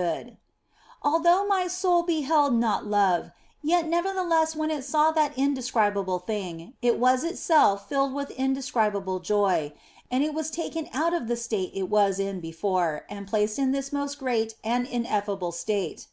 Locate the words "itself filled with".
7.24-8.30